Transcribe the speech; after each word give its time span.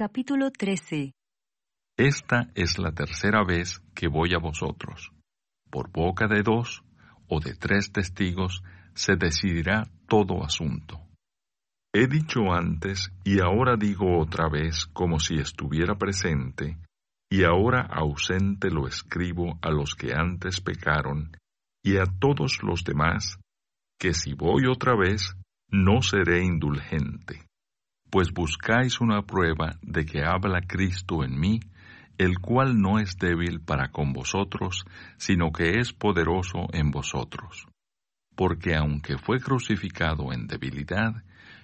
Capítulo 0.00 0.52
13 0.52 1.10
Esta 1.96 2.52
es 2.54 2.78
la 2.78 2.92
tercera 2.92 3.42
vez 3.42 3.80
que 3.96 4.06
voy 4.06 4.32
a 4.32 4.38
vosotros. 4.38 5.10
Por 5.72 5.90
boca 5.90 6.28
de 6.28 6.44
dos 6.44 6.84
o 7.26 7.40
de 7.40 7.56
tres 7.56 7.90
testigos 7.90 8.62
se 8.94 9.16
decidirá 9.16 9.90
todo 10.06 10.44
asunto. 10.44 11.00
He 11.92 12.06
dicho 12.06 12.52
antes 12.52 13.10
y 13.24 13.40
ahora 13.40 13.74
digo 13.76 14.20
otra 14.20 14.48
vez 14.48 14.86
como 14.86 15.18
si 15.18 15.34
estuviera 15.40 15.98
presente, 15.98 16.78
y 17.28 17.42
ahora 17.42 17.80
ausente 17.80 18.70
lo 18.70 18.86
escribo 18.86 19.58
a 19.62 19.70
los 19.70 19.96
que 19.96 20.14
antes 20.14 20.60
pecaron 20.60 21.36
y 21.82 21.96
a 21.96 22.04
todos 22.20 22.62
los 22.62 22.84
demás, 22.84 23.40
que 23.98 24.14
si 24.14 24.32
voy 24.32 24.66
otra 24.66 24.94
vez, 24.94 25.34
no 25.68 26.02
seré 26.02 26.44
indulgente. 26.44 27.47
Pues 28.10 28.32
buscáis 28.32 29.00
una 29.00 29.22
prueba 29.22 29.76
de 29.82 30.06
que 30.06 30.24
habla 30.24 30.60
Cristo 30.66 31.24
en 31.24 31.38
mí, 31.38 31.60
el 32.16 32.38
cual 32.38 32.80
no 32.80 32.98
es 32.98 33.16
débil 33.16 33.60
para 33.60 33.90
con 33.90 34.12
vosotros, 34.12 34.84
sino 35.18 35.52
que 35.52 35.78
es 35.78 35.92
poderoso 35.92 36.66
en 36.72 36.90
vosotros. 36.90 37.66
Porque 38.34 38.74
aunque 38.74 39.18
fue 39.18 39.40
crucificado 39.40 40.32
en 40.32 40.46
debilidad, 40.46 41.22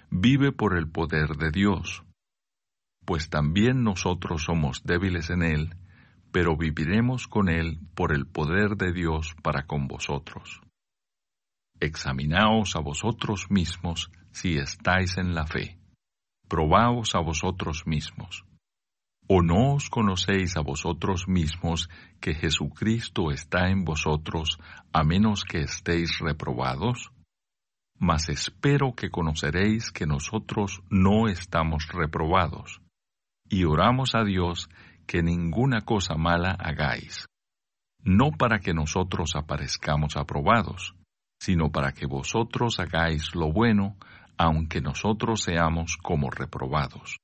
vive 0.09 0.51
por 0.51 0.77
el 0.77 0.87
poder 0.87 1.35
de 1.37 1.51
Dios. 1.51 2.03
Pues 3.05 3.29
también 3.29 3.83
nosotros 3.83 4.43
somos 4.43 4.83
débiles 4.83 5.29
en 5.29 5.43
Él, 5.43 5.75
pero 6.31 6.57
viviremos 6.57 7.27
con 7.27 7.49
Él 7.49 7.79
por 7.95 8.13
el 8.13 8.25
poder 8.27 8.77
de 8.77 8.93
Dios 8.93 9.35
para 9.41 9.65
con 9.65 9.87
vosotros. 9.87 10.61
Examinaos 11.79 12.75
a 12.75 12.79
vosotros 12.79 13.49
mismos 13.49 14.11
si 14.31 14.57
estáis 14.57 15.17
en 15.17 15.33
la 15.33 15.45
fe. 15.45 15.77
Probaos 16.47 17.15
a 17.15 17.19
vosotros 17.19 17.85
mismos. 17.85 18.45
¿O 19.27 19.41
no 19.41 19.73
os 19.73 19.89
conocéis 19.89 20.55
a 20.55 20.61
vosotros 20.61 21.27
mismos 21.27 21.89
que 22.21 22.35
Jesucristo 22.35 23.31
está 23.31 23.69
en 23.69 23.83
vosotros 23.83 24.59
a 24.93 25.03
menos 25.03 25.43
que 25.43 25.61
estéis 25.61 26.19
reprobados? 26.19 27.11
mas 27.97 28.29
espero 28.29 28.93
que 28.93 29.09
conoceréis 29.09 29.91
que 29.91 30.05
nosotros 30.05 30.81
no 30.89 31.27
estamos 31.27 31.87
reprobados, 31.93 32.81
y 33.49 33.63
oramos 33.63 34.15
a 34.15 34.23
Dios 34.23 34.69
que 35.07 35.23
ninguna 35.23 35.81
cosa 35.81 36.15
mala 36.15 36.51
hagáis, 36.51 37.27
no 37.99 38.31
para 38.31 38.59
que 38.59 38.73
nosotros 38.73 39.35
aparezcamos 39.35 40.17
aprobados, 40.17 40.95
sino 41.39 41.71
para 41.71 41.93
que 41.93 42.05
vosotros 42.05 42.79
hagáis 42.79 43.33
lo 43.33 43.51
bueno, 43.51 43.97
aunque 44.37 44.81
nosotros 44.81 45.43
seamos 45.43 45.97
como 45.97 46.29
reprobados. 46.29 47.17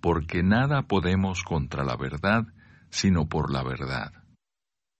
Porque 0.00 0.42
nada 0.42 0.82
podemos 0.82 1.42
contra 1.42 1.84
la 1.84 1.96
verdad, 1.96 2.44
sino 2.90 3.26
por 3.28 3.52
la 3.52 3.62
verdad 3.62 4.12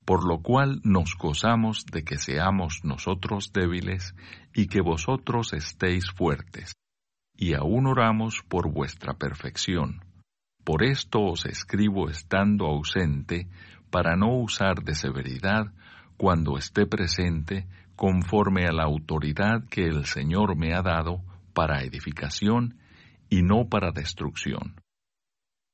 por 0.07 0.25
lo 0.25 0.41
cual 0.41 0.81
nos 0.85 1.17
gozamos 1.19 1.85
de 1.85 2.05
que 2.05 2.17
seamos 2.17 2.85
nosotros 2.85 3.53
débiles 3.53 4.15
y 4.55 4.69
que 4.69 4.81
vosotros 4.81 5.53
estéis 5.53 6.05
fuertes, 6.13 6.75
y 7.37 7.55
aún 7.55 7.89
oramos 7.89 8.41
por 8.49 8.73
vuestra 8.73 9.15
perfección. 9.15 10.05
Por 10.65 10.85
esto 10.85 11.21
os 11.23 11.45
escribo 11.45 12.09
estando 12.09 12.67
ausente, 12.67 13.49
para 13.91 14.17
no 14.17 14.39
usar 14.39 14.83
de 14.85 14.95
severidad 14.95 15.73
cuando 16.17 16.57
esté 16.57 16.87
presente, 16.87 17.67
conforme 17.97 18.67
a 18.67 18.73
la 18.73 18.85
autoridad 18.85 19.65
que 19.69 19.87
el 19.87 20.05
Señor 20.05 20.57
me 20.57 20.73
ha 20.73 20.83
dado 20.83 21.23
para 21.57 21.83
edificación 21.83 22.77
y 23.31 23.43
no 23.43 23.71
para 23.71 23.91
destrucción. 23.91 24.79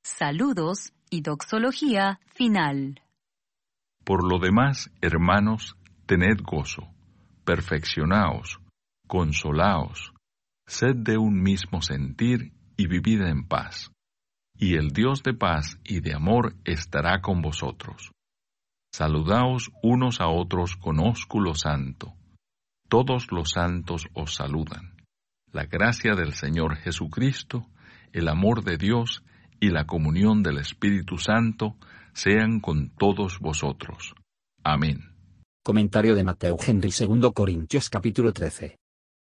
Saludos 0.05 0.93
y 1.11 1.23
doxología 1.23 2.21
final. 2.27 3.03
Por 4.05 4.23
lo 4.23 4.39
demás, 4.39 4.93
hermanos, 5.01 5.77
tened 6.07 6.41
gozo, 6.45 6.89
perfeccionaos, 7.45 8.61
consolaos, 9.09 10.15
sed 10.69 10.95
de 10.95 11.19
un 11.19 11.43
mismo 11.43 11.83
sentir 11.83 12.53
y 12.77 12.87
vivid 12.87 13.23
en 13.23 13.49
paz. 13.49 13.91
Y 14.57 14.77
el 14.77 14.91
Dios 14.91 15.25
de 15.25 15.35
paz 15.35 15.81
y 15.83 15.99
de 15.99 16.15
amor 16.15 16.55
estará 16.65 17.21
con 17.21 17.43
vosotros. 17.43 18.13
Saludaos 18.93 19.73
unos 19.83 20.21
a 20.21 20.29
otros 20.29 20.77
con 20.77 21.01
ósculo 21.01 21.55
santo. 21.55 22.15
Todos 22.89 23.33
los 23.33 23.51
santos 23.51 24.07
os 24.15 24.35
saludan. 24.35 24.92
La 25.53 25.67
gracia 25.67 26.15
del 26.15 26.33
Señor 26.33 26.77
Jesucristo, 26.77 27.69
el 28.15 28.29
amor 28.29 28.65
de 28.65 28.79
Dios 28.79 29.23
y 29.61 29.69
la 29.69 29.87
comunión 29.87 30.43
del 30.43 30.57
Espíritu 30.57 31.19
Santo 31.19 31.77
sean 32.15 32.59
con 32.59 32.89
todos 32.97 33.39
vosotros. 33.39 34.15
Amén. 34.65 35.15
Comentario 35.63 36.15
de 36.15 36.25
Mateo 36.25 36.57
Henry 36.67 36.91
2 36.91 37.33
Corintios 37.35 37.91
capítulo 37.91 38.33
13. 38.33 38.79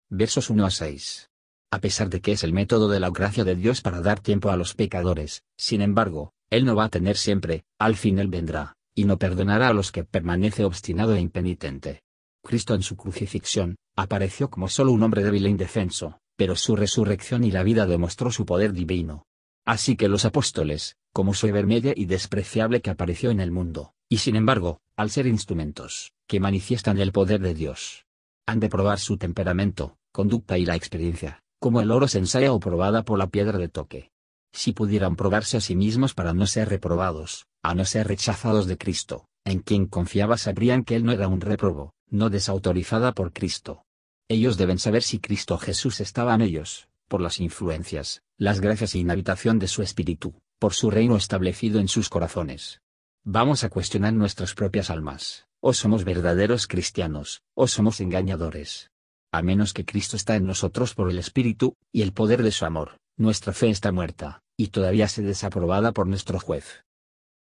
Versos 0.09 0.49
1 0.49 0.65
a 0.65 0.71
6. 0.71 1.29
A 1.71 1.79
pesar 1.79 2.09
de 2.09 2.21
que 2.21 2.31
es 2.31 2.45
el 2.45 2.53
método 2.53 2.87
de 2.87 3.01
la 3.01 3.09
gracia 3.09 3.43
de 3.43 3.57
Dios 3.57 3.81
para 3.81 3.99
dar 3.99 4.21
tiempo 4.21 4.51
a 4.51 4.55
los 4.55 4.73
pecadores, 4.73 5.43
sin 5.57 5.81
embargo, 5.81 6.31
Él 6.49 6.63
no 6.63 6.77
va 6.77 6.85
a 6.85 6.89
tener 6.89 7.17
siempre, 7.17 7.65
al 7.77 7.97
fin 7.97 8.19
Él 8.19 8.29
vendrá, 8.29 8.77
y 8.93 9.03
no 9.03 9.17
perdonará 9.17 9.67
a 9.67 9.73
los 9.73 9.91
que 9.91 10.05
permanece 10.05 10.63
obstinado 10.63 11.13
e 11.13 11.19
impenitente. 11.19 12.03
Cristo 12.45 12.75
en 12.75 12.83
su 12.83 12.95
crucifixión, 12.95 13.75
apareció 13.97 14.49
como 14.49 14.69
solo 14.69 14.93
un 14.93 15.03
hombre 15.03 15.23
débil 15.23 15.47
e 15.47 15.49
indefenso, 15.49 16.19
pero 16.37 16.55
su 16.55 16.75
resurrección 16.75 17.43
y 17.43 17.51
la 17.51 17.63
vida 17.63 17.85
demostró 17.85 18.31
su 18.31 18.45
poder 18.45 18.71
divino. 18.71 19.25
Así 19.65 19.97
que 19.97 20.07
los 20.07 20.25
apóstoles, 20.25 20.95
como 21.11 21.33
su 21.33 21.51
vermella 21.51 21.91
y 21.95 22.05
despreciable 22.05 22.81
que 22.81 22.91
apareció 22.91 23.31
en 23.31 23.39
el 23.39 23.51
mundo, 23.51 23.93
y 24.07 24.17
sin 24.17 24.35
embargo, 24.35 24.79
al 24.95 25.09
ser 25.09 25.25
instrumentos, 25.25 26.13
que 26.27 26.39
manifiestan 26.39 26.99
el 26.99 27.11
poder 27.11 27.41
de 27.41 27.55
Dios, 27.55 28.05
han 28.45 28.59
de 28.59 28.69
probar 28.69 28.99
su 28.99 29.17
temperamento, 29.17 29.97
conducta 30.11 30.57
y 30.59 30.65
la 30.65 30.75
experiencia, 30.75 31.41
como 31.59 31.81
el 31.81 31.89
oro 31.89 32.07
se 32.07 32.19
ensaya 32.19 32.53
o 32.53 32.59
probada 32.59 33.03
por 33.03 33.17
la 33.17 33.27
piedra 33.27 33.57
de 33.57 33.69
toque. 33.69 34.11
Si 34.53 34.71
pudieran 34.71 35.15
probarse 35.15 35.57
a 35.57 35.61
sí 35.61 35.75
mismos 35.75 36.13
para 36.13 36.33
no 36.33 36.45
ser 36.45 36.69
reprobados, 36.69 37.47
a 37.63 37.73
no 37.73 37.85
ser 37.85 38.07
rechazados 38.07 38.67
de 38.67 38.77
Cristo, 38.77 39.25
en 39.45 39.59
quien 39.59 39.87
confiaba 39.87 40.37
sabrían 40.37 40.83
que 40.83 40.95
Él 40.95 41.03
no 41.03 41.11
era 41.11 41.27
un 41.27 41.41
reprobo, 41.41 41.94
no 42.09 42.29
desautorizada 42.29 43.13
por 43.13 43.33
Cristo. 43.33 43.85
Ellos 44.27 44.57
deben 44.57 44.79
saber 44.79 45.03
si 45.03 45.19
Cristo 45.19 45.57
Jesús 45.57 45.99
estaba 45.99 46.33
en 46.33 46.41
ellos, 46.41 46.87
por 47.07 47.21
las 47.21 47.39
influencias, 47.39 48.23
las 48.37 48.59
gracias 48.59 48.95
e 48.95 48.99
inhabitación 48.99 49.59
de 49.59 49.67
su 49.67 49.81
espíritu, 49.81 50.33
por 50.59 50.73
su 50.73 50.89
reino 50.89 51.15
establecido 51.15 51.79
en 51.79 51.87
sus 51.87 52.09
corazones. 52.09 52.81
Vamos 53.23 53.63
a 53.63 53.69
cuestionar 53.69 54.13
nuestras 54.13 54.53
propias 54.53 54.89
almas, 54.89 55.47
o 55.59 55.73
somos 55.73 56.03
verdaderos 56.03 56.67
cristianos, 56.67 57.41
o 57.53 57.67
somos 57.67 57.99
engañadores. 57.99 58.91
A 59.31 59.41
menos 59.41 59.73
que 59.73 59.85
Cristo 59.85 60.15
está 60.15 60.35
en 60.35 60.45
nosotros 60.45 60.93
por 60.93 61.09
el 61.09 61.19
Espíritu, 61.19 61.75
y 61.91 62.01
el 62.01 62.13
poder 62.13 62.43
de 62.43 62.51
su 62.51 62.65
amor, 62.65 62.97
nuestra 63.17 63.53
fe 63.53 63.69
está 63.69 63.91
muerta, 63.91 64.43
y 64.57 64.67
todavía 64.67 65.07
se 65.07 65.21
desaprobada 65.21 65.91
por 65.91 66.07
nuestro 66.07 66.39
juez. 66.39 66.85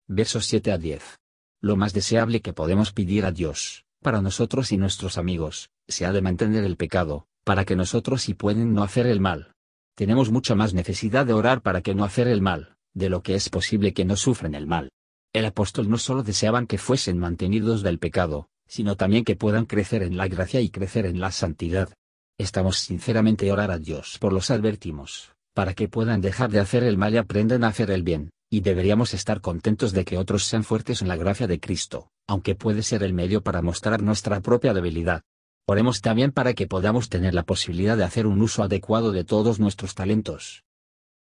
Versos 0.07 0.45
7 0.45 0.71
a 0.71 0.77
10. 0.77 1.19
Lo 1.61 1.75
más 1.75 1.93
deseable 1.93 2.41
que 2.41 2.53
podemos 2.53 2.91
pedir 2.91 3.25
a 3.25 3.31
Dios, 3.31 3.85
para 4.01 4.21
nosotros 4.21 4.71
y 4.71 4.77
nuestros 4.77 5.17
amigos, 5.17 5.69
se 5.87 6.05
ha 6.05 6.11
de 6.11 6.21
mantener 6.21 6.63
el 6.63 6.75
pecado, 6.75 7.27
para 7.43 7.65
que 7.65 7.75
nosotros 7.75 8.23
sí 8.23 8.33
pueden 8.33 8.73
no 8.73 8.83
hacer 8.83 9.05
el 9.05 9.19
mal. 9.19 9.53
Tenemos 9.95 10.31
mucha 10.31 10.55
más 10.55 10.73
necesidad 10.73 11.25
de 11.25 11.33
orar 11.33 11.61
para 11.61 11.81
que 11.81 11.93
no 11.93 12.03
hacer 12.03 12.27
el 12.27 12.41
mal, 12.41 12.75
de 12.93 13.09
lo 13.09 13.21
que 13.21 13.35
es 13.35 13.49
posible 13.49 13.93
que 13.93 14.05
no 14.05 14.15
sufran 14.15 14.55
el 14.55 14.67
mal. 14.67 14.91
El 15.33 15.45
apóstol 15.45 15.89
no 15.89 15.97
solo 15.97 16.23
deseaban 16.23 16.67
que 16.67 16.77
fuesen 16.77 17.17
mantenidos 17.17 17.83
del 17.83 17.99
pecado, 17.99 18.47
sino 18.67 18.95
también 18.95 19.23
que 19.23 19.35
puedan 19.35 19.65
crecer 19.65 20.03
en 20.03 20.17
la 20.17 20.27
gracia 20.27 20.61
y 20.61 20.69
crecer 20.69 21.05
en 21.05 21.19
la 21.19 21.31
santidad. 21.31 21.93
Estamos 22.37 22.77
sinceramente 22.79 23.51
orar 23.51 23.71
a 23.71 23.77
Dios 23.77 24.17
por 24.19 24.33
los 24.33 24.49
advertimos, 24.49 25.31
para 25.53 25.73
que 25.73 25.87
puedan 25.87 26.21
dejar 26.21 26.49
de 26.49 26.59
hacer 26.59 26.83
el 26.83 26.97
mal 26.97 27.13
y 27.13 27.17
aprendan 27.17 27.63
a 27.63 27.67
hacer 27.67 27.91
el 27.91 28.03
bien, 28.03 28.31
y 28.49 28.61
deberíamos 28.61 29.13
estar 29.13 29.41
contentos 29.41 29.91
de 29.91 30.05
que 30.05 30.17
otros 30.17 30.45
sean 30.45 30.63
fuertes 30.63 31.01
en 31.01 31.07
la 31.07 31.17
gracia 31.17 31.47
de 31.47 31.59
Cristo, 31.59 32.09
aunque 32.31 32.55
puede 32.55 32.81
ser 32.81 33.03
el 33.03 33.13
medio 33.13 33.43
para 33.43 33.61
mostrar 33.61 34.01
nuestra 34.01 34.39
propia 34.39 34.73
debilidad. 34.73 35.23
Oremos 35.67 35.99
también 35.99 36.31
para 36.31 36.53
que 36.53 36.65
podamos 36.65 37.09
tener 37.09 37.33
la 37.33 37.43
posibilidad 37.43 37.97
de 37.97 38.05
hacer 38.05 38.25
un 38.25 38.41
uso 38.41 38.63
adecuado 38.63 39.11
de 39.11 39.25
todos 39.25 39.59
nuestros 39.59 39.95
talentos. 39.95 40.63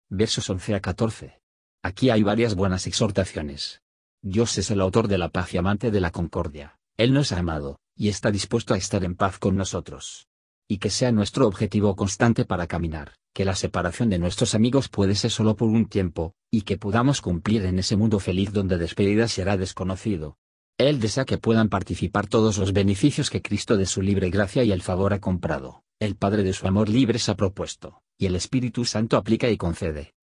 Versos 0.07 0.47
11 0.47 0.75
a 0.75 0.81
14. 0.81 1.41
Aquí 1.81 2.11
hay 2.11 2.21
varias 2.21 2.53
buenas 2.53 2.85
exhortaciones. 2.85 3.81
Dios 4.21 4.55
es 4.59 4.69
el 4.69 4.81
autor 4.81 5.07
de 5.07 5.17
la 5.17 5.29
paz 5.29 5.51
y 5.55 5.57
amante 5.57 5.89
de 5.89 5.99
la 5.99 6.11
concordia. 6.11 6.77
Él 6.95 7.11
nos 7.11 7.31
ha 7.31 7.39
amado, 7.39 7.79
y 7.95 8.09
está 8.09 8.29
dispuesto 8.29 8.75
a 8.75 8.77
estar 8.77 9.03
en 9.03 9.15
paz 9.15 9.39
con 9.39 9.55
nosotros. 9.55 10.27
Y 10.67 10.77
que 10.77 10.91
sea 10.91 11.11
nuestro 11.11 11.47
objetivo 11.47 11.95
constante 11.95 12.45
para 12.45 12.67
caminar, 12.67 13.15
que 13.33 13.45
la 13.45 13.55
separación 13.55 14.11
de 14.11 14.19
nuestros 14.19 14.53
amigos 14.53 14.89
puede 14.89 15.15
ser 15.15 15.31
solo 15.31 15.55
por 15.55 15.69
un 15.69 15.87
tiempo, 15.87 16.35
y 16.51 16.61
que 16.61 16.77
podamos 16.77 17.21
cumplir 17.21 17.65
en 17.65 17.79
ese 17.79 17.95
mundo 17.95 18.19
feliz 18.19 18.53
donde 18.53 18.77
despedida 18.77 19.27
será 19.27 19.57
desconocido, 19.57 20.37
él 20.87 21.01
desea 21.01 21.25
que 21.25 21.37
puedan 21.37 21.67
participar 21.67 22.27
todos 22.27 22.57
los 22.57 22.71
beneficios 22.71 23.29
que 23.29 23.41
Cristo 23.41 23.75
de 23.75 23.85
su 23.85 24.01
libre 24.01 24.29
gracia 24.29 24.63
y 24.63 24.71
el 24.71 24.81
favor 24.81 25.13
ha 25.13 25.19
comprado, 25.19 25.83
el 25.99 26.15
Padre 26.15 26.41
de 26.43 26.53
su 26.53 26.67
amor 26.67 26.87
libre 26.87 27.19
se 27.19 27.31
ha 27.31 27.35
propuesto, 27.35 28.01
y 28.17 28.27
el 28.27 28.35
Espíritu 28.35 28.85
Santo 28.85 29.17
aplica 29.17 29.49
y 29.49 29.57
concede. 29.57 30.13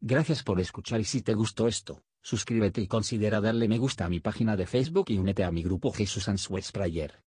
Gracias 0.00 0.42
por 0.42 0.60
escuchar 0.60 1.00
y 1.00 1.04
si 1.04 1.22
te 1.22 1.34
gustó 1.34 1.68
esto, 1.68 2.02
suscríbete 2.20 2.80
y 2.80 2.88
considera 2.88 3.40
darle 3.40 3.68
me 3.68 3.78
gusta 3.78 4.04
a 4.04 4.08
mi 4.08 4.18
página 4.18 4.56
de 4.56 4.66
Facebook 4.66 5.06
y 5.08 5.18
únete 5.18 5.44
a 5.44 5.52
mi 5.52 5.62
grupo 5.62 5.92
Jesús 5.92 6.28
Answers 6.28 6.72
Prayer. 6.72 7.25